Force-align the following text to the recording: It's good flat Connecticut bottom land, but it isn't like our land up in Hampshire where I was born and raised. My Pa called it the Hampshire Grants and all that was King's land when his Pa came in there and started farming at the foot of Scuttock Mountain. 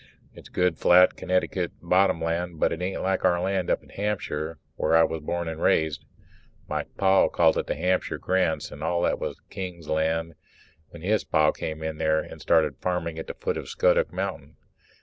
It's 0.33 0.49
good 0.49 0.79
flat 0.79 1.15
Connecticut 1.15 1.73
bottom 1.79 2.23
land, 2.23 2.59
but 2.59 2.71
it 2.71 2.81
isn't 2.81 3.03
like 3.03 3.23
our 3.23 3.39
land 3.39 3.69
up 3.69 3.83
in 3.83 3.89
Hampshire 3.89 4.57
where 4.75 4.95
I 4.95 5.03
was 5.03 5.21
born 5.21 5.47
and 5.47 5.61
raised. 5.61 6.05
My 6.67 6.85
Pa 6.97 7.27
called 7.29 7.55
it 7.59 7.67
the 7.67 7.75
Hampshire 7.75 8.17
Grants 8.17 8.71
and 8.71 8.81
all 8.81 9.03
that 9.03 9.19
was 9.19 9.39
King's 9.51 9.87
land 9.89 10.33
when 10.89 11.03
his 11.03 11.23
Pa 11.23 11.51
came 11.51 11.83
in 11.83 11.99
there 11.99 12.19
and 12.19 12.41
started 12.41 12.77
farming 12.79 13.19
at 13.19 13.27
the 13.27 13.35
foot 13.35 13.57
of 13.57 13.69
Scuttock 13.69 14.11
Mountain. 14.11 14.57